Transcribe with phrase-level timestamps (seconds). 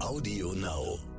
[0.00, 1.09] Audio Now.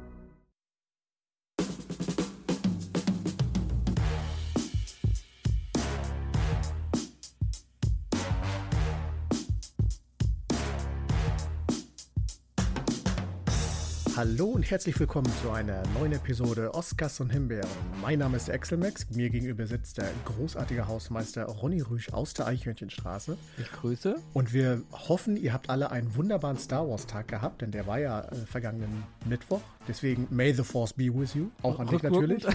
[14.22, 17.68] Hallo und herzlich willkommen zu einer neuen Episode Oscars und Himbeeren.
[18.04, 19.10] Mein Name ist Axel Max.
[19.10, 23.36] Mir gegenüber sitzt der großartige Hausmeister Ronny Rüsch aus der Eichhörnchenstraße.
[23.58, 24.18] Ich grüße.
[24.34, 27.98] Und wir hoffen, ihr habt alle einen wunderbaren Star Wars Tag gehabt, denn der war
[27.98, 29.62] ja äh, vergangenen Mittwoch.
[29.88, 31.50] Deswegen May the Force be with you.
[31.64, 32.46] Auch an dich natürlich.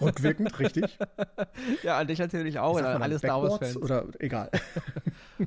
[0.00, 0.98] Rückwirkend, richtig.
[1.82, 2.74] Ja, an dich natürlich auch.
[2.74, 3.76] Sagt Und man an alle dann Star Wars Fans.
[3.76, 4.50] Oder egal.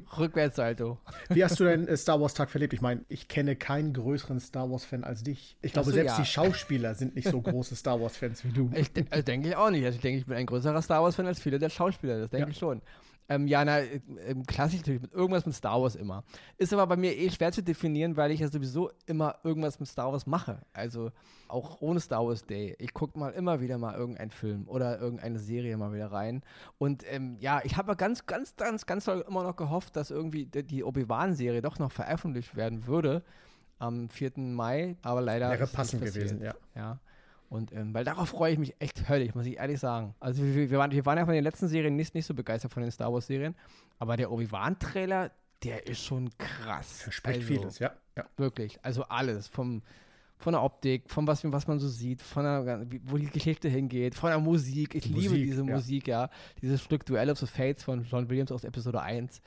[0.17, 0.97] Rückwärtssalto.
[1.29, 2.73] Wie hast du deinen äh, Star Wars Tag verlebt?
[2.73, 5.57] Ich meine, ich kenne keinen größeren Star Wars Fan als dich.
[5.61, 6.23] Ich glaube, so, selbst ja.
[6.23, 8.69] die Schauspieler sind nicht so große Star Wars Fans wie du.
[8.75, 9.85] Ich also denke ich auch nicht.
[9.85, 12.19] Also ich denke, ich bin ein größerer Star Wars-Fan als viele der Schauspieler.
[12.19, 12.51] Das denke Ja.
[12.51, 12.81] ich schon.
[13.27, 13.99] Ähm, ja, na, äh,
[14.45, 16.23] klassisch natürlich, mit irgendwas mit Star Wars immer.
[16.57, 19.89] Ist aber bei mir eh schwer zu definieren, weil ich ja sowieso immer irgendwas mit
[19.89, 20.59] Star Wars mache.
[20.73, 21.11] Also
[21.47, 22.75] auch ohne Star Wars Day.
[22.79, 26.43] Ich gucke mal immer wieder mal irgendeinen Film oder irgendeine Serie mal wieder rein.
[26.77, 30.45] Und ähm, ja, ich habe ganz, ganz, ganz, ganz doll immer noch gehofft, dass irgendwie
[30.45, 33.23] die, Obi-Wan-Serie doch noch veröffentlicht werden würde
[33.79, 34.33] am 4.
[34.37, 34.97] Mai.
[35.01, 36.53] Aber leider Wäre passend gewesen, ja.
[36.75, 36.99] Ja.
[37.49, 40.15] Und ähm, weil darauf freue ich mich echt höllisch, muss ich ehrlich sagen.
[40.19, 42.71] Also wir, wir, waren, wir waren ja von den letzten Serien nicht, nicht so begeistert
[42.73, 43.55] von den Star Wars Serien,
[43.99, 45.31] aber der Obi-Wan-Trailer,
[45.63, 47.03] der ist schon krass.
[47.03, 47.91] Verspricht also, vieles, ja.
[48.17, 48.25] ja.
[48.37, 49.47] Wirklich, also alles.
[49.47, 49.83] Vom,
[50.37, 54.15] von der Optik, von was, was man so sieht, von der, wo die Geschichte hingeht,
[54.15, 54.95] von der Musik.
[54.95, 55.75] Ich liebe Musik, diese ja.
[55.75, 56.29] Musik, ja.
[56.61, 59.41] Dieses Stück Duell of the Fates von John Williams aus Episode 1.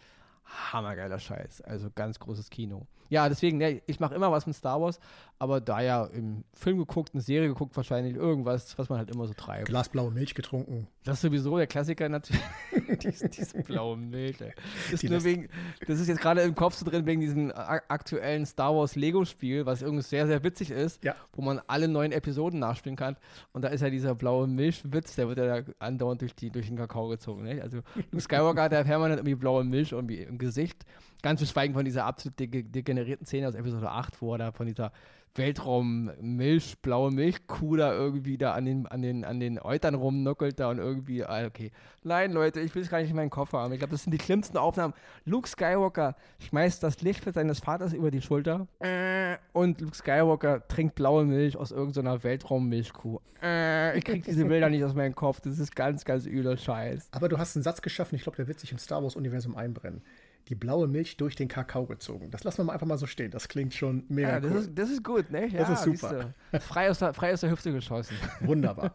[0.73, 1.61] Hammergeiler Scheiß.
[1.61, 2.87] Also ganz großes Kino.
[3.09, 5.01] Ja, deswegen, ne, ich mache immer was mit Star Wars,
[5.39, 9.27] aber da ja im Film geguckt, eine Serie geguckt, wahrscheinlich irgendwas, was man halt immer
[9.27, 9.67] so treibt.
[9.69, 10.89] Glas blaue Milch getrunken.
[11.05, 12.43] Das ist sowieso der Klassiker natürlich.
[13.03, 14.41] diese, diese blaue Milch.
[14.41, 14.53] ey.
[14.85, 15.49] Das ist, Die nur lässt- wegen,
[15.87, 19.81] das ist jetzt gerade im Kopf so drin wegen diesem aktuellen Star Wars Lego-Spiel, was
[19.83, 21.15] irgendwie sehr, sehr witzig ist, Ja.
[21.33, 23.17] wo man alle neuen Episoden nachspielen kann.
[23.53, 26.67] Und da ist ja dieser blaue Milchwitz, der wird ja da andauernd durch, die, durch
[26.67, 27.45] den Kakao gezogen.
[27.45, 27.63] Ne?
[27.63, 27.79] Also
[28.11, 30.85] Luke Skywalker hat ja permanent irgendwie blaue Milch irgendwie im Gesicht.
[31.23, 34.53] Ganz zu schweigen von dieser absolut dege- degenerierten Szene aus Episode 8, wo er da
[34.53, 34.93] von dieser
[35.35, 40.71] Weltraum-Milch, blaue Milchkuh da irgendwie da an den, an den, an den Eutern rumnuckelt da
[40.71, 41.71] und irgendwie, ah, okay.
[42.03, 43.73] Nein, Leute, ich will es gar nicht in meinen Koffer haben.
[43.73, 44.95] Ich glaube, das sind die schlimmsten Aufnahmen.
[45.25, 50.95] Luke Skywalker schmeißt das Lichtschwert seines Vaters über die Schulter äh, und Luke Skywalker trinkt
[50.95, 53.21] blaue Milch aus irgendeiner Weltraummilchkuh.
[53.43, 55.41] Äh, ich krieg diese Bilder nicht aus meinem Kopf.
[55.41, 57.09] Das ist ganz, ganz übler Scheiß.
[57.13, 60.03] Aber du hast einen Satz geschaffen, ich glaube, der wird sich im Star Wars-Universum einbrennen.
[60.49, 62.31] Die blaue Milch durch den Kakao gezogen.
[62.31, 63.31] Das lassen wir mal einfach mal so stehen.
[63.31, 64.59] Das klingt schon mega Ja, das, cool.
[64.59, 65.47] ist, das ist gut, ne?
[65.49, 66.35] Ja, ist super.
[66.61, 68.17] Frei aus, der, frei aus der Hüfte geschossen.
[68.41, 68.95] Wunderbar.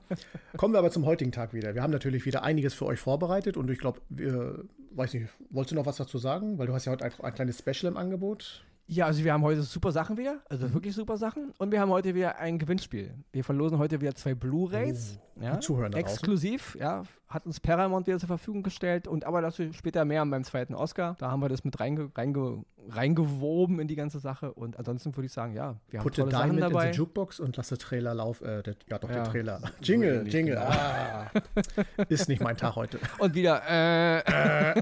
[0.58, 1.76] Kommen wir aber zum heutigen Tag wieder.
[1.76, 4.02] Wir haben natürlich wieder einiges für euch vorbereitet und ich glaube,
[4.92, 6.58] weiß nicht, wolltest du noch was dazu sagen?
[6.58, 8.66] Weil du hast ja heute ein, ein kleines Special im Angebot.
[8.86, 10.74] Ja, also wir haben heute super Sachen wieder, also Mhm.
[10.74, 11.54] wirklich super Sachen.
[11.58, 13.14] Und wir haben heute wieder ein Gewinnspiel.
[13.32, 15.18] Wir verlosen heute wieder zwei Blu-Rays.
[15.40, 15.94] ja, gut zuhören.
[15.94, 17.04] Exklusiv, ja.
[17.30, 19.08] Hat uns Paramount wieder zur Verfügung gestellt.
[19.08, 21.16] Und aber dazu später mehr beim zweiten Oscar.
[21.18, 24.54] Da haben wir das mit reinge, reinge, reingewoben in die ganze Sache.
[24.54, 26.92] Und ansonsten würde ich sagen, ja, wir haben Put tolle Sachen Diamond in dabei.
[26.92, 28.46] the Jukebox und lass den Trailer laufen.
[28.46, 29.24] Äh, der, ja, doch, Ja.
[29.24, 29.62] den Trailer.
[29.82, 30.56] Jingle, Jingle.
[30.56, 30.68] genau.
[30.68, 31.32] Ah,
[32.10, 33.00] ist nicht mein Tag heute.
[33.20, 34.82] Und wieder, äh,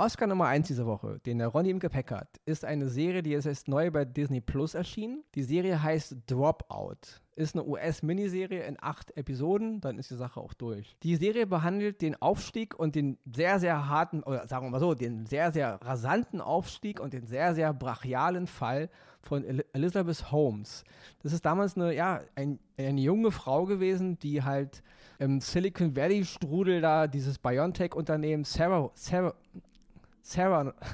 [0.00, 3.30] Oscar Nummer 1 diese Woche, den der Ronny im Gepäck hat, ist eine Serie, die
[3.30, 5.24] jetzt neu bei Disney Plus erschienen.
[5.34, 7.20] Die Serie heißt Dropout.
[7.34, 10.96] Ist eine US-Miniserie in acht Episoden, dann ist die Sache auch durch.
[11.02, 14.94] Die Serie behandelt den Aufstieg und den sehr, sehr harten, oder sagen wir mal so,
[14.94, 20.84] den sehr, sehr rasanten Aufstieg und den sehr, sehr brachialen Fall von El Elizabeth Holmes.
[21.24, 24.84] Das ist damals eine, ja, ein, eine junge Frau gewesen, die halt
[25.18, 29.34] im Silicon Valley-Strudel da dieses Biontech-Unternehmen Sarah, Sarah,
[30.22, 30.74] Sarah.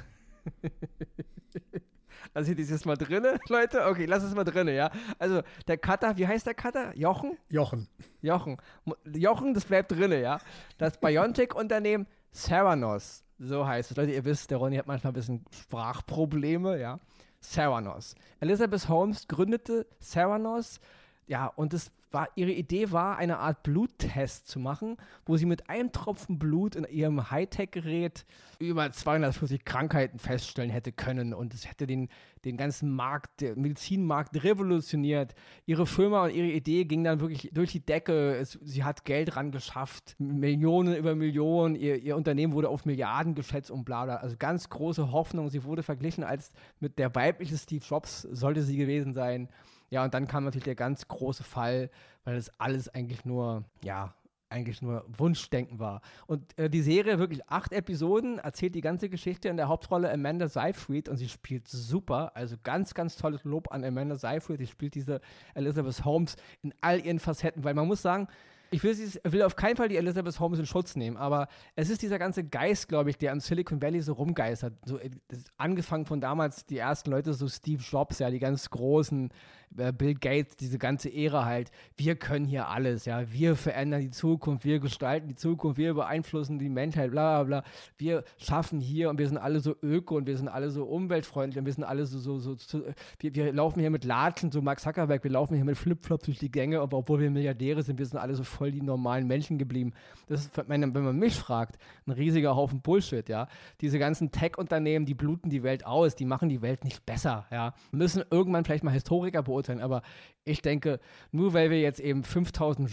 [2.37, 3.85] Ich das jetzt mal drinne, Leute?
[3.85, 4.91] Okay, lass es mal drinne, ja.
[5.19, 6.93] Also, der Cutter, wie heißt der Cutter?
[6.95, 7.37] Jochen?
[7.49, 7.87] Jochen.
[8.21, 8.57] Jochen.
[9.05, 10.39] Jochen, das bleibt drinne, ja.
[10.77, 13.97] Das Biontech-Unternehmen Theranos, so heißt es.
[13.97, 16.99] Leute, ihr wisst, der Ronny hat manchmal ein bisschen Sprachprobleme, ja.
[17.39, 18.15] Theranos.
[18.41, 20.81] Elizabeth Holmes gründete Theranos,
[21.27, 25.69] ja, und es war, ihre Idee war, eine Art Bluttest zu machen, wo sie mit
[25.69, 28.25] einem Tropfen Blut in ihrem Hightech-Gerät
[28.57, 32.07] über 240 Krankheiten feststellen hätte können und es hätte den,
[32.45, 35.35] den ganzen Markt, den Medizinmarkt revolutioniert.
[35.65, 38.35] Ihre Firma und ihre Idee ging dann wirklich durch die Decke.
[38.37, 41.75] Es, sie hat Geld ran geschafft, Millionen über Millionen.
[41.75, 44.15] Ihr, ihr Unternehmen wurde auf Milliarden geschätzt und bla bla.
[44.15, 45.49] Also ganz große Hoffnung.
[45.49, 49.49] Sie wurde verglichen als mit der weibliche Steve Jobs sollte sie gewesen sein.
[49.89, 51.89] Ja, und dann kam natürlich der ganz große Fall,
[52.23, 54.13] weil das alles eigentlich nur, ja,
[54.49, 56.01] eigentlich nur Wunschdenken war.
[56.27, 60.47] Und äh, die Serie, wirklich acht Episoden, erzählt die ganze Geschichte in der Hauptrolle Amanda
[60.47, 62.31] Seyfried und sie spielt super.
[62.35, 64.59] Also ganz, ganz tolles Lob an Amanda Seyfried.
[64.59, 65.19] Sie spielt diese
[65.55, 68.27] Elizabeth Holmes in all ihren Facetten, weil man muss sagen,
[68.71, 72.01] ich will, will, auf keinen Fall die Elizabeth Holmes in Schutz nehmen, aber es ist
[72.01, 74.73] dieser ganze Geist, glaube ich, der am Silicon Valley so rumgeistert.
[74.85, 75.11] So, äh,
[75.57, 79.29] angefangen von damals die ersten Leute, so Steve Jobs, ja, die ganz großen
[79.75, 84.65] Bill Gates, diese ganze Ära halt, wir können hier alles, ja, wir verändern die Zukunft,
[84.65, 89.19] wir gestalten die Zukunft, wir beeinflussen die Menschheit, bla bla bla, wir schaffen hier und
[89.19, 92.05] wir sind alle so öko und wir sind alle so umweltfreundlich und wir sind alle
[92.05, 92.83] so, so, so, so
[93.19, 96.39] wir, wir, laufen hier mit Latschen, so Max Zuckerberg, wir laufen hier mit Flipflops durch
[96.39, 99.57] die Gänge, aber obwohl wir Milliardäre sind, wir sind alle so voll die normalen Menschen
[99.57, 99.93] geblieben.
[100.27, 103.47] Das ist, wenn man mich fragt, ein riesiger Haufen Bullshit, ja.
[103.81, 107.73] Diese ganzen Tech-Unternehmen, die bluten die Welt aus, die machen die Welt nicht besser, ja.
[107.91, 110.01] Müssen irgendwann vielleicht mal Historiker beurteilen, beurteilen, aber
[110.43, 110.99] ich denke,
[111.31, 112.89] nur weil wir jetzt eben 5000,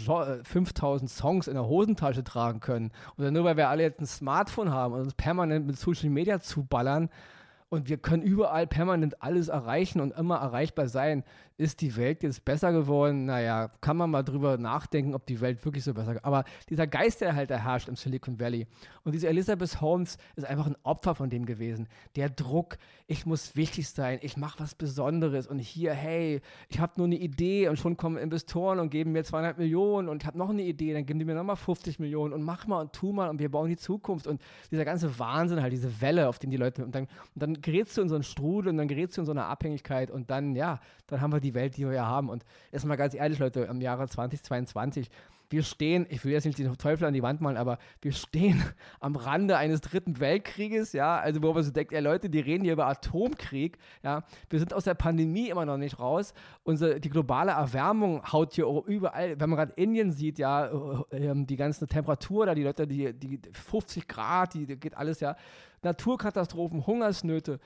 [0.47, 4.07] 5000 äh, Songs in der Hosentasche tragen können oder nur weil wir alle jetzt ein
[4.07, 7.11] Smartphone haben und uns permanent mit Social Media zuballern
[7.69, 11.25] und wir können überall permanent alles erreichen und immer erreichbar sein,
[11.63, 13.27] ist die Welt jetzt besser geworden?
[13.27, 16.25] Naja, kann man mal drüber nachdenken, ob die Welt wirklich so besser ist.
[16.25, 18.67] Aber dieser Geist, der halt herrscht im Silicon Valley.
[19.05, 21.89] Und diese Elizabeth Holmes ist einfach ein Opfer von dem gewesen.
[22.17, 26.95] Der Druck, ich muss wichtig sein, ich mache was Besonderes und hier, hey, ich habe
[26.97, 30.39] nur eine Idee und schon kommen Investoren und geben mir 200 Millionen und ich habe
[30.39, 33.13] noch eine Idee, dann geben die mir nochmal 50 Millionen und mach mal und tu
[33.13, 36.51] mal und wir bauen die Zukunft und dieser ganze Wahnsinn halt, diese Welle, auf den
[36.51, 39.17] die Leute, und dann, und dann gerätst du in so einen Strudel und dann gerätst
[39.17, 41.95] du in so eine Abhängigkeit und dann, ja, dann haben wir die Welt, die wir
[41.95, 42.29] ja haben.
[42.29, 45.11] Und jetzt mal ganz ehrlich, Leute, im Jahre 2022,
[45.53, 48.63] wir stehen, ich will jetzt nicht den Teufel an die Wand malen, aber wir stehen
[49.01, 52.65] am Rande eines dritten Weltkrieges, ja, also wo man so denkt, ja Leute, die reden
[52.65, 56.33] hier über Atomkrieg, ja, wir sind aus der Pandemie immer noch nicht raus,
[56.65, 61.47] unsere, die globale Erwärmung haut hier überall, wenn man gerade Indien sieht, ja, äh, ähm,
[61.47, 65.37] die ganze Temperatur da, die Leute, die, die 50 Grad, die, die geht alles, ja,
[65.83, 67.61] Naturkatastrophen, Hungersnöte,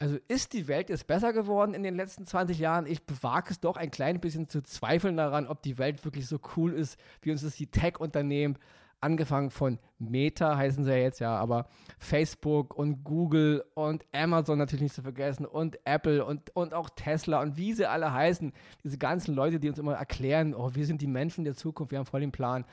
[0.00, 2.86] also ist die Welt jetzt besser geworden in den letzten 20 Jahren?
[2.86, 6.40] Ich bewage es doch ein klein bisschen zu zweifeln daran, ob die Welt wirklich so
[6.56, 8.58] cool ist, wie uns das die Tech-Unternehmen,
[9.02, 11.68] angefangen von Meta heißen sie ja jetzt, ja, aber
[11.98, 17.40] Facebook und Google und Amazon natürlich nicht zu vergessen und Apple und, und auch Tesla
[17.40, 18.52] und wie sie alle heißen,
[18.84, 21.98] diese ganzen Leute, die uns immer erklären, oh, wir sind die Menschen der Zukunft, wir
[21.98, 22.64] haben voll den Plan.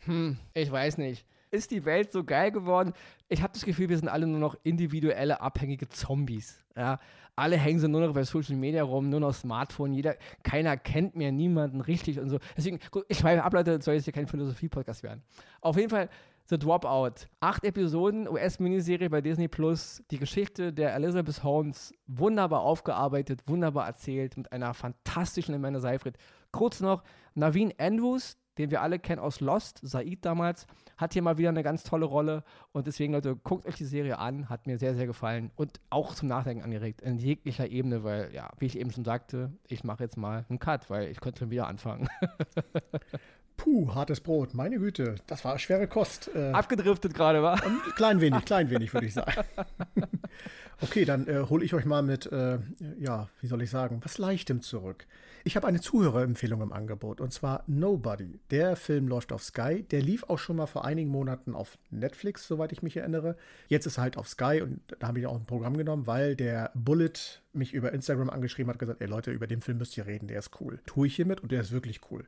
[0.00, 2.92] Hm, ich weiß nicht ist die Welt so geil geworden.
[3.28, 6.64] Ich habe das Gefühl, wir sind alle nur noch individuelle, abhängige Zombies.
[6.76, 6.98] Ja?
[7.36, 9.92] Alle hängen so nur noch bei Social Media rum, nur noch Smartphone.
[9.92, 12.38] Jeder, keiner kennt mehr niemanden richtig und so.
[12.56, 15.22] Deswegen, gut, ich schreibe ab, Leute, soll jetzt hier kein Philosophie-Podcast werden.
[15.60, 16.08] Auf jeden Fall,
[16.46, 17.28] The Dropout.
[17.40, 20.02] Acht Episoden, US-Miniserie bei Disney Plus.
[20.10, 26.16] Die Geschichte der Elizabeth Holmes wunderbar aufgearbeitet, wunderbar erzählt, mit einer fantastischen Amanda Seyfried.
[26.50, 30.66] Kurz noch, Naveen Andrews, den wir alle kennen aus Lost, Said damals,
[30.96, 32.44] hat hier mal wieder eine ganz tolle Rolle.
[32.72, 34.48] Und deswegen, Leute, guckt euch die Serie an.
[34.48, 38.50] Hat mir sehr, sehr gefallen und auch zum Nachdenken angeregt, in jeglicher Ebene, weil, ja,
[38.58, 41.50] wie ich eben schon sagte, ich mache jetzt mal einen Cut, weil ich könnte schon
[41.50, 42.08] wieder anfangen.
[43.62, 46.28] Puh, hartes Brot, meine Güte, das war schwere Kost.
[46.34, 47.62] Äh, Abgedriftet gerade, war?
[47.94, 49.44] Klein wenig, klein wenig, würde ich sagen.
[50.80, 52.58] okay, dann äh, hole ich euch mal mit, äh,
[52.98, 55.06] ja, wie soll ich sagen, was Leichtem zurück.
[55.44, 58.40] Ich habe eine Zuhörerempfehlung im Angebot und zwar Nobody.
[58.50, 59.84] Der Film läuft auf Sky.
[59.84, 63.36] Der lief auch schon mal vor einigen Monaten auf Netflix, soweit ich mich erinnere.
[63.68, 66.34] Jetzt ist er halt auf Sky und da habe ich auch ein Programm genommen, weil
[66.34, 67.12] der Bullet
[67.52, 70.40] mich über Instagram angeschrieben hat, gesagt, ey Leute, über den Film müsst ihr reden, der
[70.40, 70.80] ist cool.
[70.84, 72.24] Tue ich hiermit und der ist wirklich cool.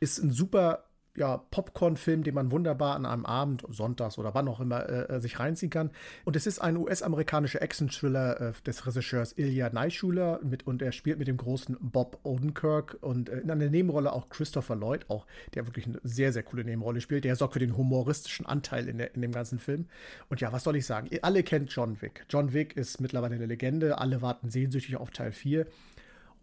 [0.00, 0.84] Ist ein super
[1.16, 5.20] ja, Popcorn-Film, den man wunderbar an einem Abend, sonntags oder wann auch immer, äh, äh,
[5.20, 5.90] sich reinziehen kann.
[6.24, 11.18] Und es ist ein US-amerikanischer Action-Thriller äh, des Regisseurs Ilya Neischuler mit, und er spielt
[11.18, 15.66] mit dem großen Bob Odenkirk und äh, in einer Nebenrolle auch Christopher Lloyd, auch der
[15.66, 17.24] wirklich eine sehr, sehr coole Nebenrolle spielt.
[17.24, 19.86] Der sorgt für den humoristischen Anteil in, der, in dem ganzen Film.
[20.28, 21.06] Und ja, was soll ich sagen?
[21.10, 22.26] Ihr alle kennt John Wick.
[22.28, 23.98] John Wick ist mittlerweile eine Legende.
[23.98, 25.66] Alle warten sehnsüchtig auf Teil 4.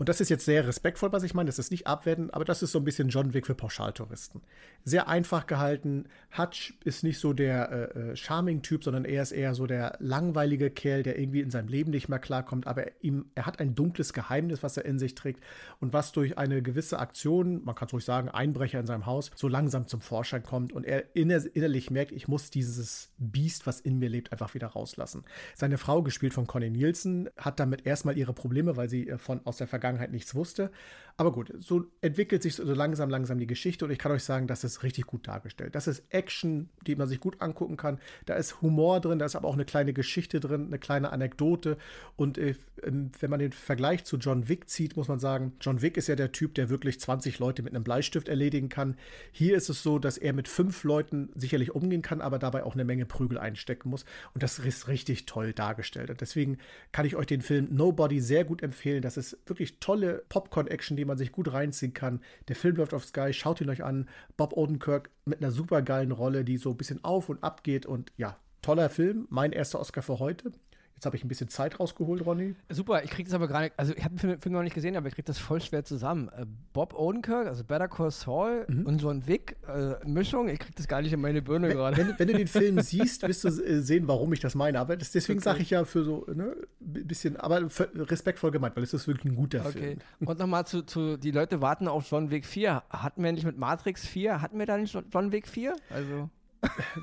[0.01, 1.46] Und das ist jetzt sehr respektvoll, was ich meine.
[1.46, 4.41] Das ist nicht abwertend, aber das ist so ein bisschen John Wick für Pauschaltouristen.
[4.84, 6.05] Sehr einfach gehalten.
[6.36, 10.72] Hutch ist nicht so der äh, äh, Charming-Typ, sondern er ist eher so der langweilige
[10.72, 12.65] Kerl, der irgendwie in seinem Leben nicht mehr klarkommt.
[12.65, 15.43] Aber ihm, er hat ein dunkles Geheimnis, was er in sich trägt
[15.79, 19.29] und was durch eine gewisse Aktion, man kann es ruhig sagen, Einbrecher in seinem Haus,
[19.36, 23.79] so langsam zum Vorschein kommt und er inner innerlich merkt, ich muss dieses Biest, was
[23.79, 25.25] in mir lebt, einfach wieder rauslassen.
[25.53, 29.41] Seine Frau, gespielt von Connie Nielsen, hat damit erstmal ihre Probleme, weil sie äh, von
[29.46, 30.71] aus der Vergangenheit Vergangenheit nichts wusste.
[31.17, 34.48] Aber gut, so entwickelt sich so langsam, langsam die Geschichte und ich kann euch sagen,
[34.48, 35.75] das ist richtig gut dargestellt.
[35.75, 38.00] Das ist Action, die man sich gut angucken kann.
[38.25, 41.77] Da ist Humor drin, da ist aber auch eine kleine Geschichte drin, eine kleine Anekdote.
[42.15, 45.81] Und äh, ähm, wenn man den Vergleich zu John Wick zieht, muss man sagen, John
[45.81, 48.95] Wick ist ja der Typ, der wirklich 20 Leute mit einem Bleistift erledigen kann.
[49.31, 52.74] Hier ist es so, dass er mit fünf Leuten sicherlich umgehen kann, aber dabei auch
[52.74, 54.05] eine Menge Prügel einstecken muss.
[54.33, 56.10] Und das ist richtig toll dargestellt.
[56.10, 56.57] Und deswegen
[56.91, 59.01] kann ich euch den Film Nobody sehr gut empfehlen.
[59.01, 62.21] Das ist wirklich tolle Popcorn-Action, die man sich gut reinziehen kann.
[62.47, 64.07] Der Film läuft auf Sky, schaut ihn euch an.
[64.38, 67.85] Bob Odenkirk mit einer super geilen Rolle, die so ein bisschen auf und ab geht.
[67.85, 69.27] Und ja, toller Film.
[69.29, 70.53] Mein erster Oscar für heute.
[71.01, 72.53] Jetzt habe ich ein bisschen Zeit rausgeholt, Ronny.
[72.70, 74.75] Super, ich kriege das aber gar nicht, also ich habe den Film, Film, noch nicht
[74.75, 76.29] gesehen, aber ich kriege das voll schwer zusammen.
[76.29, 78.86] Äh, Bob Odenkirk, also Better Call Saul mhm.
[78.86, 81.98] und John Wick, äh, Mischung, ich kriege das gar nicht in meine Birne gerade.
[81.98, 84.79] Wenn, wenn, du den Film siehst, wirst du äh, sehen, warum ich das meine.
[84.79, 85.43] Aber das, deswegen okay.
[85.46, 89.36] sage ich ja für so, ne, bisschen, aber respektvoll gemeint, weil es ist wirklich ein
[89.36, 89.72] guter okay.
[89.72, 90.00] Film.
[90.29, 92.84] Und nochmal zu, zu, die Leute warten auf John Wick 4.
[92.91, 95.75] Hatten wir nicht mit Matrix 4, hatten wir da nicht John Wick 4?
[95.89, 96.29] Also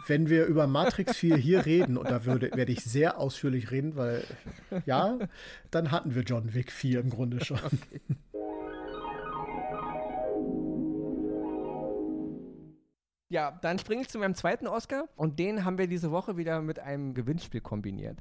[0.07, 3.97] wenn wir über Matrix 4 hier reden, und da würde, werde ich sehr ausführlich reden,
[3.97, 4.25] weil
[4.87, 5.19] ja,
[5.71, 7.59] dann hatten wir John Wick 4 im Grunde schon.
[7.59, 8.01] Okay.
[13.31, 16.63] Ja, dann springe ich zu meinem zweiten Oscar und den haben wir diese Woche wieder
[16.63, 18.19] mit einem Gewinnspiel kombiniert.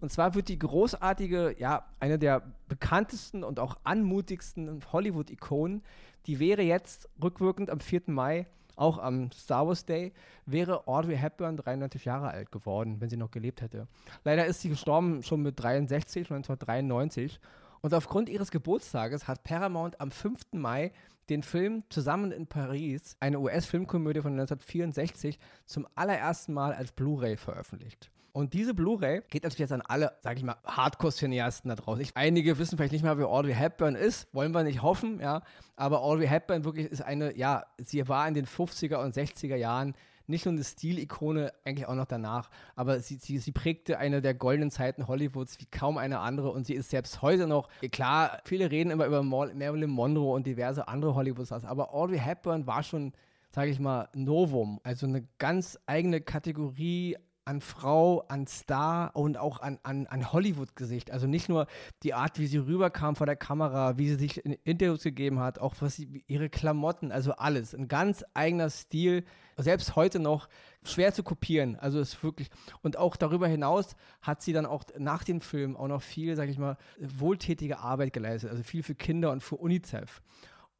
[0.00, 5.82] Und zwar wird die großartige, ja, eine der bekanntesten und auch anmutigsten Hollywood-Ikonen,
[6.26, 8.02] die wäre jetzt rückwirkend am 4.
[8.06, 8.46] Mai
[8.80, 10.12] auch am Star Wars Day,
[10.46, 13.86] wäre Audrey Hepburn 93 Jahre alt geworden, wenn sie noch gelebt hätte.
[14.24, 17.40] Leider ist sie gestorben schon mit 63, 1993.
[17.82, 20.52] Und aufgrund ihres Geburtstages hat Paramount am 5.
[20.52, 20.92] Mai
[21.28, 28.10] den Film Zusammen in Paris, eine US-Filmkomödie von 1964, zum allerersten Mal als Blu-ray veröffentlicht.
[28.32, 32.02] Und diese Blu-ray geht natürlich jetzt an alle, sag ich mal, Hardcore-Cineasten da draußen.
[32.02, 35.42] Ich, einige wissen vielleicht nicht mal, wer Audrey Hepburn ist, wollen wir nicht hoffen, ja.
[35.76, 39.94] Aber Audrey Hepburn wirklich ist eine, ja, sie war in den 50er und 60er Jahren
[40.30, 44.32] nicht nur eine Stilikone, eigentlich auch noch danach, aber sie, sie, sie prägte eine der
[44.32, 48.70] goldenen Zeiten Hollywoods wie kaum eine andere und sie ist selbst heute noch, klar, viele
[48.70, 53.12] reden immer über Marilyn Monroe und diverse andere Hollywood-Stars, aber Audrey Hepburn war schon,
[53.50, 59.60] sage ich mal, Novum, also eine ganz eigene Kategorie an Frau, an Star und auch
[59.60, 61.10] an, an, an Hollywood-Gesicht.
[61.10, 61.66] Also nicht nur
[62.02, 65.58] die Art, wie sie rüberkam vor der Kamera, wie sie sich in Interviews gegeben hat,
[65.58, 67.74] auch was sie, ihre Klamotten, also alles.
[67.74, 69.24] Ein ganz eigener Stil,
[69.56, 70.48] selbst heute noch
[70.84, 71.76] schwer zu kopieren.
[71.76, 72.48] Also ist wirklich,
[72.82, 76.48] und auch darüber hinaus hat sie dann auch nach dem Film auch noch viel, sag
[76.48, 78.50] ich mal, wohltätige Arbeit geleistet.
[78.50, 80.22] Also viel für Kinder und für UNICEF.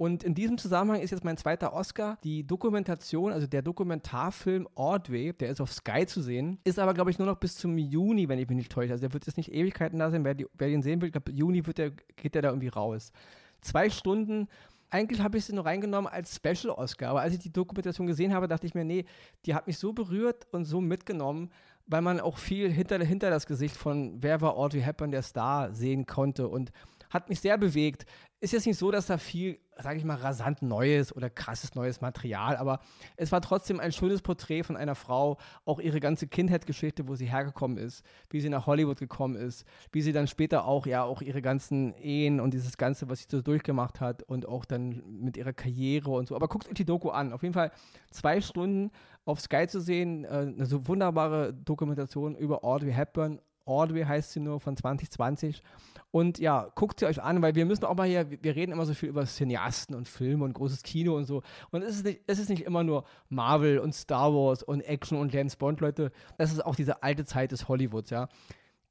[0.00, 5.35] Und in diesem Zusammenhang ist jetzt mein zweiter Oscar die Dokumentation, also der Dokumentarfilm Ordway,
[5.35, 8.26] der ist auf Sky zu sehen, ist aber, glaube ich, nur noch bis zum Juni,
[8.26, 8.92] wenn ich mich nicht täusche.
[8.92, 10.25] Also der wird jetzt nicht Ewigkeiten da sein.
[10.25, 12.69] Wer, die, wer den sehen will, ich glaube, Juni wird der, geht der da irgendwie
[12.69, 13.12] raus.
[13.61, 14.49] Zwei Stunden
[14.88, 18.33] eigentlich habe ich sie nur reingenommen als Special Oscar, aber als ich die Dokumentation gesehen
[18.33, 19.04] habe, dachte ich mir, nee,
[19.45, 21.50] die hat mich so berührt und so mitgenommen,
[21.87, 25.75] weil man auch viel hinter, hinter das Gesicht von wer war Audrey Hepburn, der Star,
[25.75, 26.73] sehen konnte und
[27.11, 28.07] hat mich sehr bewegt.
[28.42, 32.00] Ist jetzt nicht so, dass da viel, sage ich mal, rasant neues oder krasses neues
[32.00, 32.80] Material, aber
[33.16, 37.30] es war trotzdem ein schönes Porträt von einer Frau, auch ihre ganze Kindheitsgeschichte, wo sie
[37.30, 41.20] hergekommen ist, wie sie nach Hollywood gekommen ist, wie sie dann später auch, ja, auch
[41.20, 45.37] ihre ganzen Ehen und dieses Ganze, was sie so durchgemacht hat und auch dann mit
[45.37, 46.35] ihrer Karriere und so.
[46.35, 47.35] Aber guckt euch die Doku an.
[47.35, 47.73] Auf jeden Fall
[48.11, 48.90] zwei Stunden
[49.26, 53.38] auf Sky zu sehen, äh, eine so wunderbare Dokumentation über Audrey Hepburn.
[53.64, 55.62] Audrey heißt sie nur von 2020
[56.11, 58.87] und ja, guckt sie euch an, weil wir müssen auch mal hier, wir reden immer
[58.87, 61.43] so viel über Cineasten und Filme und großes Kino und so.
[61.71, 65.19] Und es ist nicht, es ist nicht immer nur Marvel und Star Wars und Action
[65.19, 66.11] und James Bond, Leute.
[66.37, 68.29] Das ist auch diese alte Zeit des Hollywoods, ja.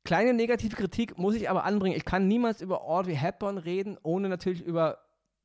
[0.05, 1.97] Kleine negative Kritik muss ich aber anbringen.
[1.97, 4.99] Ich kann niemals über Audrey Hepburn reden, ohne natürlich über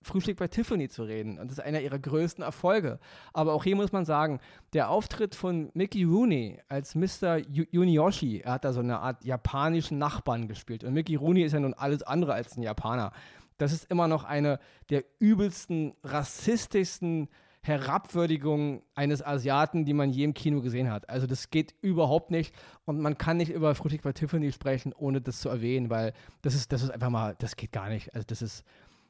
[0.04, 1.38] Frühstück bei Tiffany zu reden.
[1.38, 2.98] Und das ist einer ihrer größten Erfolge.
[3.32, 4.40] Aber auch hier muss man sagen,
[4.72, 7.38] der Auftritt von Mickey Rooney als Mr.
[7.38, 10.84] Yunioshi, er hat da so eine Art japanischen Nachbarn gespielt.
[10.84, 13.12] Und Mickey Rooney ist ja nun alles andere als ein Japaner.
[13.58, 14.58] Das ist immer noch eine
[14.90, 17.28] der übelsten, rassistischsten
[17.64, 21.08] Herabwürdigungen eines Asiaten, die man je im Kino gesehen hat.
[21.08, 25.22] Also das geht überhaupt nicht und man kann nicht über Frühstück bei Tiffany sprechen, ohne
[25.22, 28.14] das zu erwähnen, weil das ist, das ist einfach mal, das geht gar nicht.
[28.14, 28.64] Also das ist,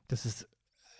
[0.06, 0.48] das ist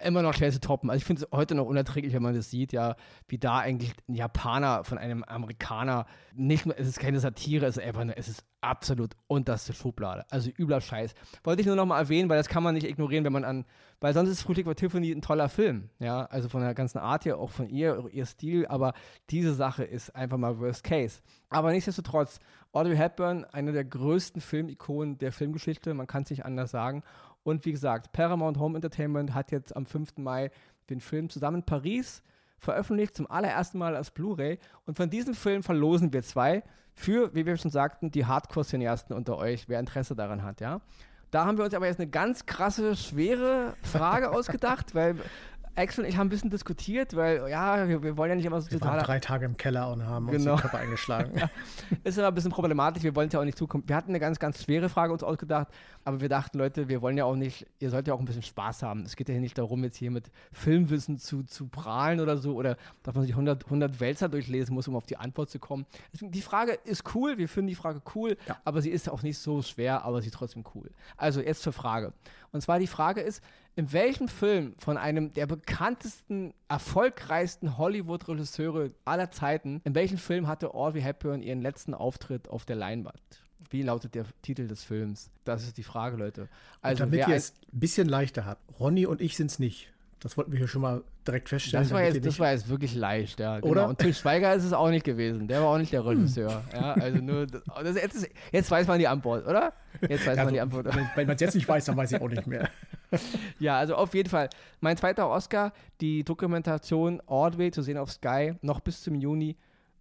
[0.05, 0.91] immer noch schwer zu toppen.
[0.91, 2.97] Also ich finde es heute noch unerträglich, wenn man das sieht, ja,
[3.29, 7.77] wie da eigentlich ein Japaner von einem Amerikaner, nicht nur, es ist keine Satire, es
[7.77, 10.25] ist einfach es ist absolut unterste Schublade.
[10.31, 11.15] Also übler Scheiß.
[11.43, 13.65] Wollte ich nur noch mal erwähnen, weil das kann man nicht ignorieren, wenn man an,
[14.01, 17.25] weil sonst ist Frühstück bei Tiffany ein toller Film, ja, also von der ganzen Art
[17.25, 18.95] her, auch von ihr, ihr Stil, aber
[19.31, 21.21] diese Sache ist einfach mal Worst Case.
[21.51, 22.41] Aber nichtsdestotrotz,
[22.73, 27.03] Audrey Hepburn, eine der größten Filmikonen der Filmgeschichte, man kann es nicht anders sagen
[27.45, 30.17] Und wie gesagt, Paramount Home Entertainment hat jetzt am 5.
[30.17, 30.51] Mai
[30.91, 32.23] den Film zusammen in Paris
[32.59, 34.59] veröffentlicht, zum allerersten Mal als Blu-ray.
[34.87, 39.37] Und von diesem Film verlosen wir zwei für, wie wir schon sagten, die Hardcore-Cineasten unter
[39.37, 40.81] euch, wer Interesse daran hat, ja.
[41.31, 45.17] Da haben wir uns aber jetzt eine ganz krasse, schwere Frage ausgedacht, weil
[45.77, 48.61] Axel und ich haben ein bisschen diskutiert, weil ja, wir, wir wollen ja nicht immer
[48.61, 48.97] so wir total.
[48.97, 50.53] Waren drei Tage im Keller und haben genau.
[50.53, 51.33] uns den Körper eingeschlagen.
[51.39, 51.51] ja.
[52.05, 53.85] Ist aber ein bisschen problematisch, wir wollen es ja auch nicht zukommen.
[53.87, 55.69] Wir hatten eine ganz, ganz schwere Frage uns ausgedacht,
[56.05, 58.43] aber wir dachten, Leute, wir wollen ja auch nicht, ihr sollt ja auch ein bisschen
[58.43, 59.03] Spaß haben.
[59.03, 62.77] Es geht ja nicht darum, jetzt hier mit Filmwissen zu, zu prahlen oder so, oder
[63.03, 65.87] dass man sich 100, 100 Wälzer durchlesen muss, um auf die Antwort zu kommen.
[66.21, 68.57] Die Frage ist cool, wir finden die Frage cool, ja.
[68.65, 70.91] aber sie ist auch nicht so schwer, aber sie ist trotzdem cool.
[71.17, 72.13] Also jetzt zur Frage.
[72.53, 73.43] Und zwar die Frage ist,
[73.77, 80.75] in welchem Film von einem der bekanntesten, erfolgreichsten Hollywood-Regisseure aller Zeiten, in welchem Film hatte
[80.75, 83.21] Audrey Hepburn ihren letzten Auftritt auf der Leinwand?
[83.71, 85.31] Wie lautet der Titel des Films?
[85.45, 86.49] Das ist die Frage, Leute.
[86.83, 89.91] Also, und damit ihr es ein bisschen leichter habt, Ronny und ich sind es nicht.
[90.21, 91.85] Das wollten wir hier schon mal direkt feststellen.
[91.85, 93.61] Das war, jetzt, das war jetzt wirklich leicht, ja.
[93.61, 93.71] Genau.
[93.71, 93.89] Oder?
[93.89, 95.49] Und Till Schweiger ist es auch nicht gewesen.
[95.49, 96.65] Der war auch nicht der Regisseur.
[96.73, 99.75] ja, also nur, das, jetzt, jetzt, weiß man die Antwort, oder?
[100.01, 100.87] Jetzt weiß ja, man so, die Antwort.
[101.15, 102.71] Wenn man es jetzt nicht weiß, dann weiß ich auch nicht mehr.
[103.59, 104.49] ja, also auf jeden Fall.
[104.81, 109.57] Mein zweiter Oscar, die Dokumentation Ordway zu sehen auf Sky, noch bis zum Juni.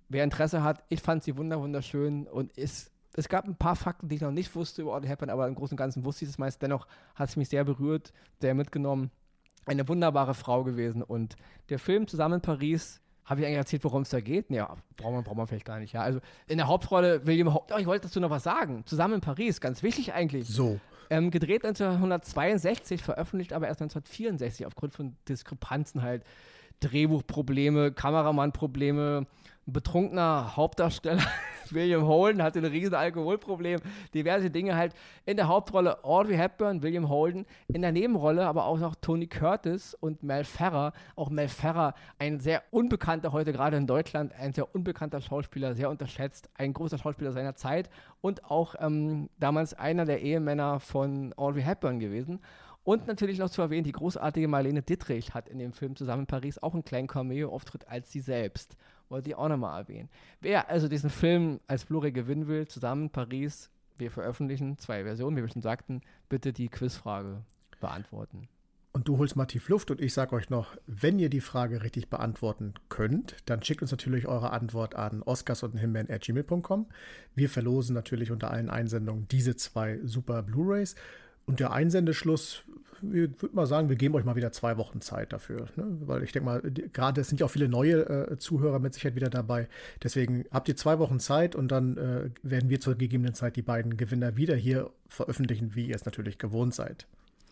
[0.10, 4.16] Wer Interesse hat, ich fand sie wunderschön und ist es gab ein paar Fakten, die
[4.16, 6.40] ich noch nicht wusste über Audrey Hepburn, aber im Großen und Ganzen wusste ich es
[6.40, 6.64] meist.
[6.64, 9.12] Dennoch hat es mich sehr berührt, sehr mitgenommen
[9.66, 11.04] eine wunderbare Frau gewesen.
[11.04, 11.36] Und
[11.70, 14.50] der Film Zusammen in Paris, habe ich eigentlich erzählt, worum es da geht?
[14.50, 15.94] Nee, ja, braucht man, braucht man vielleicht gar nicht.
[15.94, 18.84] Ja, also in der Hauptrolle William Ho oh, ich wollte dazu noch was sagen.
[18.86, 20.48] Zusammen in Paris, ganz wichtig eigentlich.
[20.48, 20.80] So.
[21.10, 26.24] Ähm, gedreht 1962, veröffentlicht aber erst 1964 aufgrund von Diskrepanzen halt.
[26.80, 27.92] Drehbuchprobleme,
[29.64, 31.24] Kameramannprobleme, betrunkener Hauptdarsteller
[31.72, 33.80] William Holden hatte ein riesen Alkoholproblem,
[34.14, 34.94] diverse Dinge halt.
[35.26, 39.96] In der Hauptrolle Audrey Hepburn, William Holden, in der Nebenrolle aber auch noch Tony Curtis
[39.96, 40.94] und Mel Ferrer.
[41.16, 45.90] Auch Mel Ferrer, ein sehr unbekannter heute gerade in Deutschland, ein sehr unbekannter Schauspieler, sehr
[45.90, 47.90] unterschätzt, ein großer Schauspieler seiner Zeit
[48.22, 52.40] und auch ähm, damals einer der Ehemänner von Audrey Hepburn gewesen.
[52.84, 56.28] Und natürlich noch zu erwähnen, die großartige Marlene Dittrich hat in dem Film zusammen in
[56.28, 58.76] Paris auch einen kleinen Cameo-Auftritt als sie selbst.
[59.10, 60.10] Wollte ich auch nochmal erwähnen.
[60.42, 65.42] Wer also diesen Film als Blu-ray gewinnen will, zusammen Paris, wir veröffentlichen zwei Versionen, wie
[65.42, 67.44] wir schon sagten, bitte die Quizfrage
[67.80, 68.48] beantworten.
[68.96, 71.82] Und du holst mal tief Luft und ich sage euch noch, wenn ihr die Frage
[71.82, 76.86] richtig beantworten könnt, dann schickt uns natürlich eure Antwort an oscars und gmail.com.
[77.34, 80.94] Wir verlosen natürlich unter allen Einsendungen diese zwei super Blu-rays.
[81.48, 82.64] Und der Einsendeschluss,
[83.12, 85.68] ich würde mal sagen, wir geben euch mal wieder zwei Wochen Zeit dafür.
[85.76, 85.86] Ne?
[86.06, 89.30] Weil ich denke mal, gerade sind ja auch viele neue äh, Zuhörer mit Sicherheit wieder
[89.30, 89.68] dabei.
[90.02, 93.62] Deswegen habt ihr zwei Wochen Zeit und dann äh, werden wir zur gegebenen Zeit die
[93.62, 97.08] beiden Gewinner wieder hier veröffentlichen, wie ihr es natürlich gewohnt seid.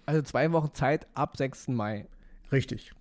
[0.06, 1.70] Also zwei Wochen Zeit ab 6.
[1.70, 2.08] Mai.
[2.52, 2.94] Richtig.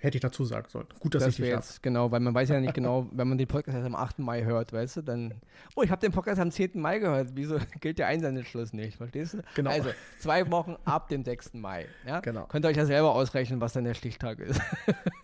[0.00, 0.86] Hätte ich dazu sagen sollen.
[1.00, 3.36] Gut, dass das ich dich jetzt, Genau, weil man weiß ja nicht genau, wenn man
[3.36, 4.20] den Podcast erst am 8.
[4.20, 5.34] Mai hört, weißt du, dann.
[5.74, 6.80] Oh, ich habe den Podcast am 10.
[6.80, 7.30] Mai gehört.
[7.34, 8.96] Wieso gilt der Einsendeschluss nicht?
[8.96, 9.38] Verstehst du?
[9.56, 9.70] Genau.
[9.70, 11.54] Also, zwei Wochen ab dem 6.
[11.54, 11.86] Mai.
[12.06, 12.20] Ja?
[12.20, 12.46] Genau.
[12.46, 14.60] Könnt ihr euch ja selber ausrechnen, was dann der Stichtag ist.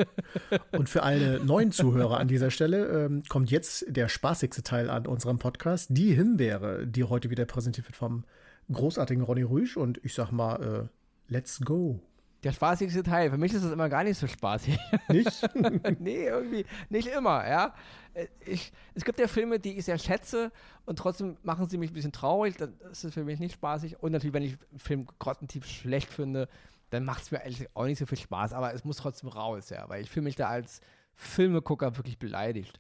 [0.73, 5.07] Und für alle neuen Zuhörer an dieser Stelle ähm, kommt jetzt der spaßigste Teil an
[5.07, 8.25] unserem Podcast, die Himbeere, die heute wieder präsentiert wird vom
[8.73, 9.77] großartigen Ronny Rüsch.
[9.77, 12.01] Und ich sag mal, äh, let's go
[12.45, 13.31] der spaßigste Teil.
[13.31, 14.79] Für mich ist das immer gar nicht so spaßig.
[15.09, 15.49] Nicht?
[15.99, 17.75] nee, irgendwie nicht immer, ja.
[18.13, 20.53] Äh, ich, es gibt ja Filme, die ich sehr schätze
[20.85, 22.57] und trotzdem machen sie mich ein bisschen traurig.
[22.57, 24.03] Das ist für mich nicht spaßig.
[24.03, 26.49] Und natürlich, wenn ich einen Film grottentief schlecht finde,
[26.91, 28.53] dann macht es mir eigentlich auch nicht so viel Spaß.
[28.53, 30.81] Aber es muss trotzdem raus, ja, weil ich fühle mich da als
[31.15, 32.79] Filmegucker wirklich beleidigt.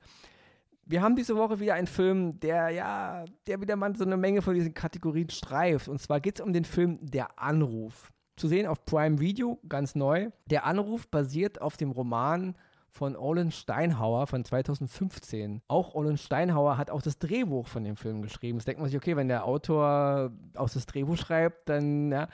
[0.86, 4.42] Wir haben diese Woche wieder einen Film, der ja, der wieder mal so eine Menge
[4.42, 5.88] von diesen Kategorien streift.
[5.88, 9.94] Und zwar geht es um den Film Der Anruf zu sehen auf Prime Video, ganz
[9.94, 10.30] neu.
[10.46, 12.56] Der Anruf basiert auf dem Roman
[12.94, 15.62] von Olin Steinhauer von 2015.
[15.66, 18.58] Auch Olin Steinhauer hat auch das Drehbuch von dem Film geschrieben.
[18.58, 22.28] Jetzt denkt man sich, okay, wenn der Autor auch das Drehbuch schreibt, dann, ja.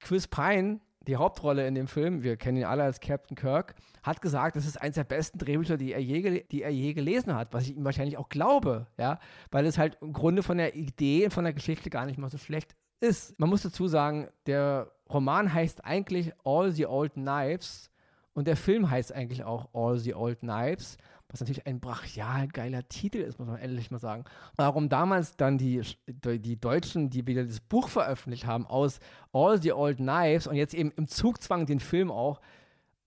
[0.00, 4.20] Chris Pine, die Hauptrolle in dem Film, wir kennen ihn alle als Captain Kirk, hat
[4.20, 7.52] gesagt, das ist eines der besten Drehbücher, die er je, die er je gelesen hat,
[7.52, 9.18] was ich ihm wahrscheinlich auch glaube, ja,
[9.50, 12.30] weil es halt im Grunde von der Idee und von der Geschichte gar nicht mal
[12.30, 13.38] so schlecht ist.
[13.38, 17.90] Man muss dazu sagen, der Roman heißt eigentlich All the Old Knives
[18.32, 20.96] und der Film heißt eigentlich auch All the Old Knives,
[21.28, 24.24] was natürlich ein brachial geiler Titel ist, muss man ehrlich mal sagen.
[24.56, 29.00] Warum damals dann die, die Deutschen, die wieder das Buch veröffentlicht haben, aus
[29.32, 32.40] All the Old Knives und jetzt eben im Zugzwang den Film auch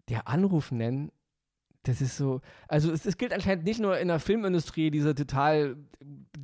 [0.09, 1.11] der Anruf nennen,
[1.87, 5.77] das ist so, also es, es, gilt anscheinend nicht nur in der Filmindustrie, diese total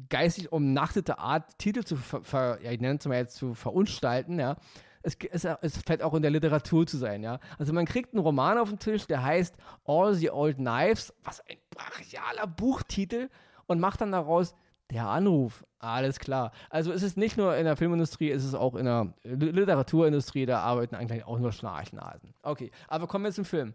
[0.09, 4.39] geistig umnachtete Art, Titel zu ver, ver ja, ich nenne es mal jetzt zu verunstalten,
[4.39, 4.55] ja,
[5.03, 7.39] es, es, es fällt auch in der Literatur zu sein, ja.
[7.57, 11.41] Also man kriegt einen Roman auf den Tisch, der heißt All the Old Knives, was
[11.49, 13.29] ein brachialer Buchtitel,
[13.65, 14.53] und macht dann daraus
[14.91, 15.65] der Anruf.
[15.79, 16.51] Alles klar.
[16.69, 20.59] Also ist es nicht nur in der Filmindustrie, ist es auch in der Literaturindustrie, da
[20.59, 22.33] arbeiten eigentlich auch nur Schnarchnasen.
[22.43, 23.73] Okay, aber kommen wir zum Film.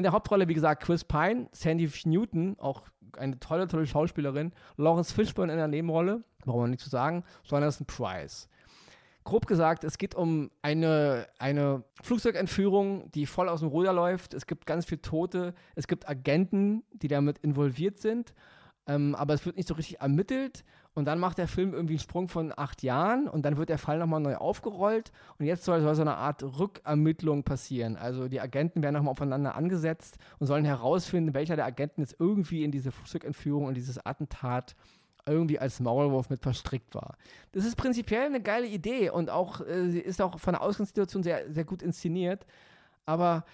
[0.00, 2.84] In der Hauptrolle, wie gesagt, Chris Pine, Sandy Newton, auch
[3.18, 7.86] eine tolle, tolle Schauspielerin, Lawrence Fishburne in der Nebenrolle, warum man nicht zu sagen, Jonathan
[7.86, 8.48] Price.
[9.24, 14.32] Grob gesagt, es geht um eine, eine Flugzeugentführung, die voll aus dem Ruder läuft.
[14.32, 15.52] Es gibt ganz viele Tote.
[15.74, 18.32] Es gibt Agenten, die damit involviert sind.
[18.86, 20.64] Ähm, aber es wird nicht so richtig ermittelt.
[20.94, 23.78] Und dann macht der Film irgendwie einen Sprung von acht Jahren und dann wird der
[23.78, 25.12] Fall nochmal neu aufgerollt.
[25.38, 27.96] Und jetzt soll, soll so eine Art Rückermittlung passieren.
[27.96, 32.64] Also die Agenten werden nochmal aufeinander angesetzt und sollen herausfinden, welcher der Agenten jetzt irgendwie
[32.64, 34.74] in diese Flugzeugentführung und dieses Attentat
[35.26, 37.16] irgendwie als Maulwurf mit verstrickt war.
[37.52, 41.52] Das ist prinzipiell eine geile Idee und auch äh, ist auch von der Ausgangssituation sehr,
[41.52, 42.46] sehr gut inszeniert.
[43.06, 43.44] Aber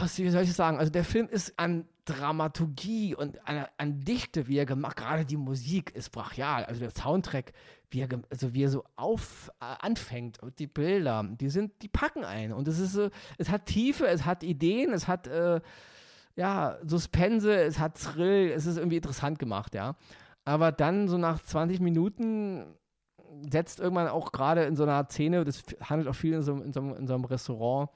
[0.00, 0.78] was wie soll ich sagen?
[0.78, 5.36] Also der Film ist an Dramaturgie und an, an Dichte, wie er gemacht, gerade die
[5.36, 7.52] Musik ist brachial, also der Soundtrack,
[7.90, 11.88] wie er, also wie er so auf äh, anfängt und die Bilder, die sind, die
[11.88, 15.60] packen ein und es ist so, es hat Tiefe, es hat Ideen, es hat äh,
[16.36, 19.96] ja Suspense, es hat Thrill, es ist irgendwie interessant gemacht, ja.
[20.44, 22.74] Aber dann so nach 20 Minuten
[23.48, 26.72] setzt irgendwann auch gerade in so einer Szene, das handelt auch viel in so, in
[26.72, 27.90] so, in so einem Restaurant,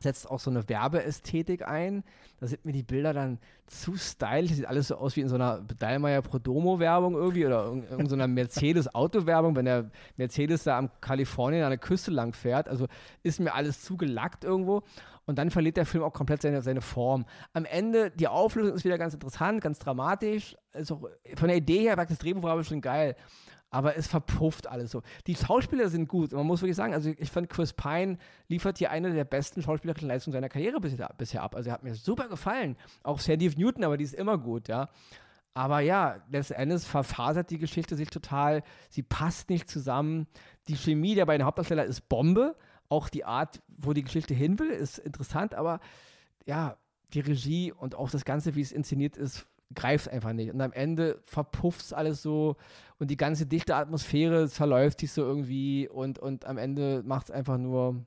[0.00, 2.04] setzt auch so eine Werbeästhetik ein.
[2.40, 4.52] Da sind mir die Bilder dann zu stylisch.
[4.52, 8.28] Sieht alles so aus wie in so einer Dallmayr Prodomo-Werbung irgendwie oder in, so einer
[8.28, 12.68] Mercedes-Auto-Werbung, wenn der Mercedes da am Kalifornien an der Küste lang fährt.
[12.68, 12.86] Also
[13.22, 14.82] ist mir alles zu gelackt irgendwo.
[15.24, 17.26] Und dann verliert der Film auch komplett seine, seine Form.
[17.52, 20.56] Am Ende, die Auflösung ist wieder ganz interessant, ganz dramatisch.
[20.72, 23.16] Also von der Idee her, das Drehbuch war schon geil
[23.76, 25.02] aber es verpufft alles so.
[25.26, 28.16] Die Schauspieler sind gut, man muss wirklich sagen, also ich fand Chris Pine
[28.48, 31.54] liefert hier eine der besten schauspielerischen Leistungen seiner Karriere bisher, bisher ab.
[31.54, 32.78] Also er hat mir super gefallen.
[33.02, 34.88] Auch Sandy Newton, aber die ist immer gut, ja.
[35.52, 38.62] Aber ja, letzten Endes verfasert die Geschichte sich total.
[38.88, 40.26] Sie passt nicht zusammen.
[40.68, 42.56] Die Chemie der beiden Hauptdarsteller ist Bombe.
[42.88, 45.54] Auch die Art, wo die Geschichte hin will, ist interessant.
[45.54, 45.80] Aber
[46.46, 46.78] ja,
[47.12, 50.52] die Regie und auch das Ganze, wie es inszeniert ist, greift einfach nicht.
[50.52, 52.56] Und am Ende verpufft es alles so
[52.98, 57.30] und die ganze dichte Atmosphäre verläuft sich so irgendwie und, und am Ende macht es
[57.30, 58.04] einfach nur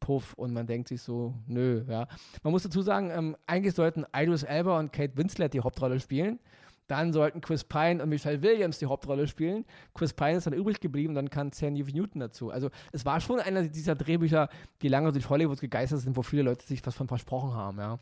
[0.00, 2.06] Puff und man denkt sich so, nö, ja.
[2.42, 6.38] Man muss dazu sagen, ähm, eigentlich sollten Idris Elba und Kate Winslet die Hauptrolle spielen.
[6.86, 9.66] Dann sollten Chris Pine und Michelle Williams die Hauptrolle spielen.
[9.94, 12.50] Chris Pine ist dann übrig geblieben, dann kam Sandy Newton dazu.
[12.50, 14.48] Also es war schon einer dieser Drehbücher,
[14.80, 17.98] die lange durch Hollywood gegeistert sind, wo viele Leute sich was von versprochen haben, ja.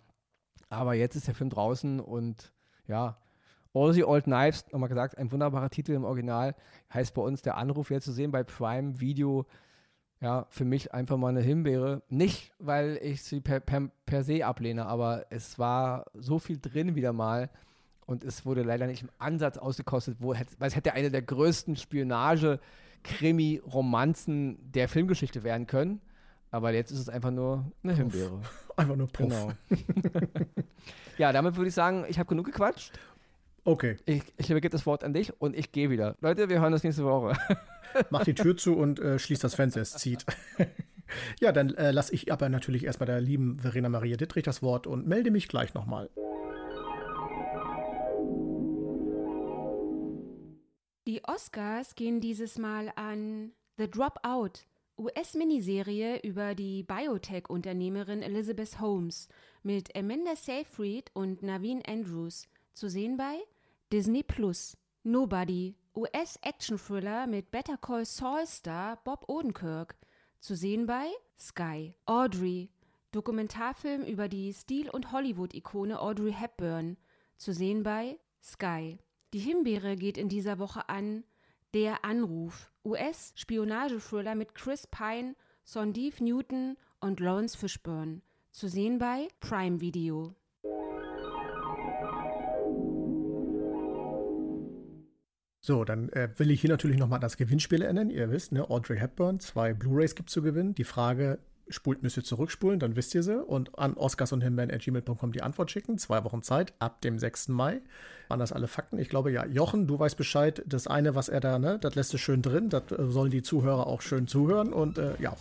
[0.69, 2.53] Aber jetzt ist der Film draußen und
[2.89, 3.17] ja,
[3.77, 6.55] All the Old Knives, nochmal gesagt, ein wunderbarer Titel im Original,
[6.95, 9.45] heißt bei uns der Anruf jetzt zu sehen bei Prime Video.
[10.23, 12.01] Ja, für mich einfach mal eine Himbeere.
[12.09, 16.95] Nicht, weil ich sie per, per, per se ablehne, aber es war so viel drin
[16.95, 17.51] wieder mal
[18.07, 21.77] und es wurde leider nicht im Ansatz ausgekostet, wo, weil es hätte eine der größten
[21.77, 26.01] Spionage-Krimi-Romanzen der Filmgeschichte werden können.
[26.51, 28.41] Aber jetzt ist es einfach nur eine Himbeere.
[28.77, 29.29] Einfach nur Puff.
[29.29, 29.53] Genau.
[31.19, 32.93] ja, damit würde ich sagen, ich habe genug gequatscht.
[33.65, 33.97] Okay.
[34.05, 36.15] Ich, ich übergebe das Wort an dich und ich gehe wieder.
[36.21, 37.37] Leute, wir hören uns nächste Woche.
[38.11, 40.27] Mach die Tür zu und äh, schließ das Fenster, es zieht.
[41.41, 44.87] ja, dann äh, lasse ich aber natürlich erstmal der lieben Verena Maria Dittrich das Wort
[44.87, 46.11] und melde mich gleich nochmal.
[51.09, 54.67] Die Oscars gehen dieses Mal an The Dropout
[54.99, 59.29] US-Miniserie über die Biotech-Unternehmerin Elizabeth Holmes
[59.63, 63.39] mit Amanda Seyfried und Naveen Andrews, zu sehen bei
[63.93, 64.77] Disney Plus.
[65.03, 69.97] Nobody, US-Action-Thriller mit Better Call Saul-Star Bob Odenkirk,
[70.41, 71.95] zu sehen bei Sky.
[72.07, 72.71] Audrey,
[73.13, 76.97] Dokumentarfilm über die Stil- und Hollywood-Ikone Audrey Hepburn,
[77.37, 78.99] zu sehen bei Sky.
[79.35, 81.23] Die Himbeere geht in dieser Woche an
[81.77, 88.23] der Anruf, US-Spionage-Thriller mit Chris Pine, Sondeep Newton und Lawrence Fishburne.
[88.51, 90.35] Zu sehen bei Prime Video.
[95.61, 98.09] So, dann äh, will ich hier natürlich nochmal das Gewinnspiel erinnern.
[98.09, 100.75] Ihr wisst, ne, Audrey Hepburn, zwei Blu-Rays gibt es zu gewinnen.
[100.75, 103.43] Die Frage spult, müsst ihr zurückspulen, dann wisst ihr sie.
[103.43, 105.99] Und an Oscars und gmail.com die Antwort schicken.
[105.99, 107.49] Zwei Wochen Zeit, ab dem 6.
[107.49, 107.81] Mai.
[108.29, 108.99] Waren das alle Fakten?
[108.99, 109.47] Ich glaube, ja.
[109.47, 110.63] Jochen, du weißt Bescheid.
[110.67, 112.69] Das eine, was er da, ne, das lässt es schön drin.
[112.69, 114.73] Das äh, sollen die Zuhörer auch schön zuhören.
[114.73, 115.37] Und äh, ja,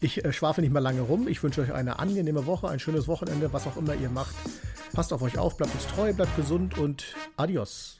[0.00, 1.28] ich äh, schwafel nicht mehr lange rum.
[1.28, 4.34] Ich wünsche euch eine angenehme Woche, ein schönes Wochenende, was auch immer ihr macht.
[4.92, 7.04] Passt auf euch auf, bleibt uns treu, bleibt gesund und
[7.36, 7.99] adios.